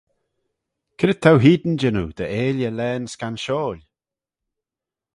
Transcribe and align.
C'red 0.97 1.19
t'ou 1.21 1.37
hene 1.45 1.73
jannoo 1.79 2.09
dy 2.17 2.25
'eailley 2.27 2.71
laghyn 2.77 3.05
scanshoil? 3.13 3.79